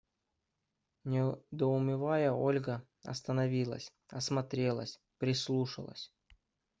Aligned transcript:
Недоумевая, 1.03 2.31
Ольга 2.31 2.83
остановилась, 3.03 3.93
осмотрелась, 4.09 4.99
прислушалась. 5.19 6.11